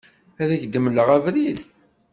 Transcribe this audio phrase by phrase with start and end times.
[0.41, 1.59] Ad ak-d-mleɣ abrid.